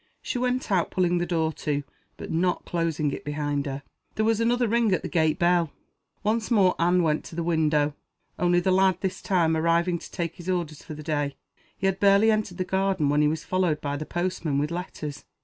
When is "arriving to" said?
9.55-10.11